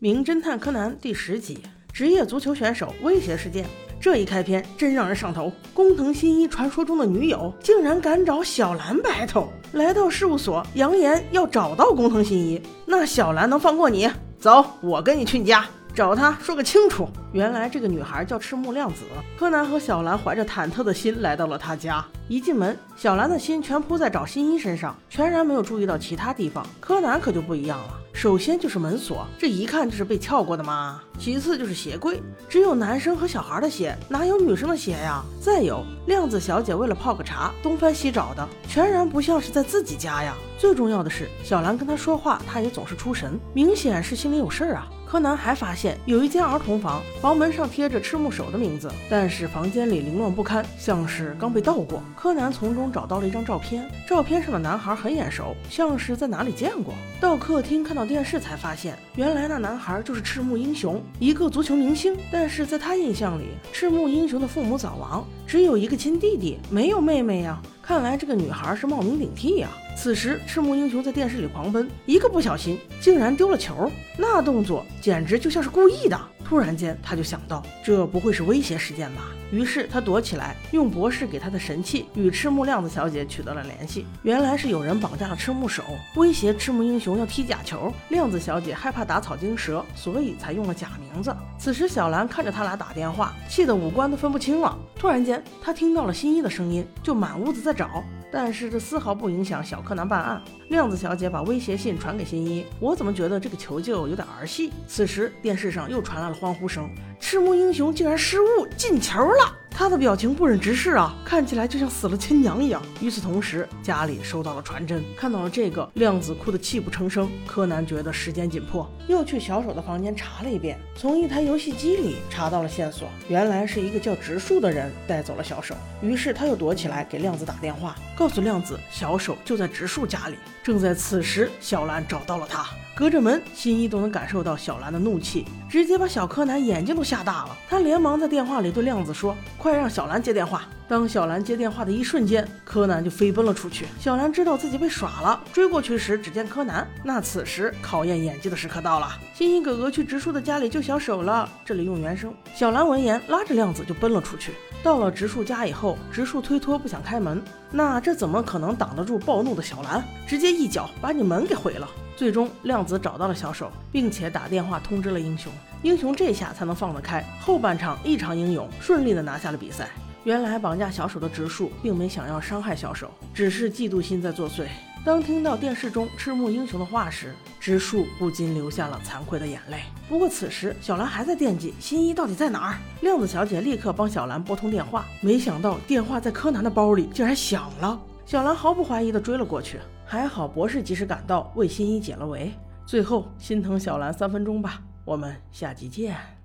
[0.00, 1.58] 名侦探柯南第十集：
[1.92, 3.66] 职业足球选手威胁事件。
[4.00, 5.50] 这一开篇真让人上头。
[5.74, 14.08] 工藤新一传说中的女友竟然敢找小兰 battle，来到事务所扬言要找到工藤新一，那小兰能放过你？
[14.38, 15.66] 走，我跟你去你家。
[15.98, 17.08] 找他说个清楚。
[17.32, 19.00] 原来这个女孩叫赤木亮子。
[19.36, 22.06] 柯南和小兰怀着忐忑的心来到了她家。
[22.28, 26.64] 一进门，小兰的心全扑在找新一身上，全然没有注意到其他地方。
[26.78, 27.94] 柯南可就不一样了。
[28.12, 31.02] 首先就是门锁，这一看就是被撬过的嘛。
[31.18, 35.20] 其次就是鞋柜，只有男生和小孩的鞋，哪有女生的鞋呀？
[35.42, 40.32] 再有亮子小姐为了泡个茶，东翻西找的，全然不像是在自己家呀。
[40.56, 44.86] 最重要的是，小兰跟他说话，他也总是出神，明显是心里有事儿啊。
[45.10, 52.02] 柯南还发现有一间儿童房，房门上贴着赤木守的名字，但是房间里凌乱不堪，像是刚被盗过。
[52.14, 56.92] 柯南从中找到了一张照片，照片上的男孩很眼熟，像是在哪里见过。
[57.18, 62.14] 到客厅看到电视才发现，原来那男孩就是赤木英雄，一个足球明星。
[62.30, 67.58] 但是在他印象里，赤木英雄的父母早亡，只有一个亲弟弟，没有妹妹呀。
[67.80, 69.68] 看来这个女孩是冒名顶替呀！
[70.00, 76.16] 此时赤木英雄在电视里狂奔，一个不小心竟然丢了球，那动作简直就像是故意的。
[76.44, 79.22] 突然间他就想到，这不会是威胁事件吧？
[79.50, 84.06] 于是他躲起来，用博士给他的神器与赤木亮子小姐取得了联系。
[84.22, 85.82] 原来是有人绑架了赤木守，
[86.14, 87.92] 威胁赤木英雄要踢假球。
[88.10, 91.34] 亮子小姐害怕打草惊蛇，所以才用了假名字。
[91.58, 94.78] 此时小兰看着他俩打电话，气得五官都分不清了。
[94.94, 98.04] 突然间，他听到了新一的声音，就满屋子在找。
[98.30, 100.42] 但是这丝毫不影响小柯南办案。
[100.68, 104.72] 亮子小姐把威胁信传给新一，我怎么觉得这个求救有点儿戏？
[104.86, 109.56] 此时电视上又传来了欢呼声，赤木英雄竟然失误进球了。
[109.78, 112.82] 他的表情不忍直视啊，看起来就像死了亲娘一样。
[113.00, 117.30] 与此同时，家里收到了传真，看到了这个，亮子哭得泣不成声。
[117.46, 125.76] 柯南觉得时间紧迫，又去小手的房间查了一遍，从一台游戏机里查到了线索，原来是一个叫植树的人带走了小手。
[126.02, 130.34] 于是他又躲起来给亮子打电话，告诉亮子小手就在植树家里。
[130.60, 132.66] 正在此时，小兰找到了他。
[132.98, 137.56] 隔着门，新一都能感受到小兰的怒气，直接把小柯南眼睛都吓大了。
[137.68, 143.84] 他连忙在电话里对亮子说：“快让小兰接电话。”当小兰接电话的一瞬间，柯南就飞奔了出去。
[144.00, 146.88] 小兰知道自己被耍了，追过去时，只见柯南。
[147.04, 151.46] 那此时考验演技的时刻到了，新一哥哥去植树的家里救小手了。
[151.62, 152.32] 这里用原声。
[152.54, 154.52] 小兰闻言，拉着亮子就奔了出去。
[154.82, 160.02] 到了植树家以后，植树推脱不想开门，那这怎么可能挡得住暴怒的小兰？
[160.26, 161.86] 直接一脚把你门给毁了。
[162.16, 165.52] 最终，亮子找到了小手，并且打电话通知了英雄。
[165.82, 167.22] 英雄这下才能放得开。
[167.40, 169.86] 后半场异常英勇，顺利的拿下了比赛。
[170.28, 174.66] 原来绑架小手的植树并没想要伤害小手，只是嫉妒心在作祟。
[175.02, 179.84] 当听到电视中赤木英雄的话时，植树不禁流下了惭愧的眼泪。
[180.06, 182.76] 不过此时小兰还在惦记新一到底在哪儿。
[183.00, 187.98] 亮子小姐立刻帮小兰拨通电话，没想到电话在柯南的包里竟然响了。
[188.26, 189.78] 小兰毫不怀疑地追了过去。
[190.04, 192.52] 还好博士及时赶到，为新一解了围。
[192.84, 196.37] 最后心疼小兰三分钟吧，我们下集见。